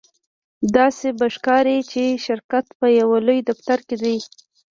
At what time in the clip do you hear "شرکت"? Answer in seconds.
2.25-2.65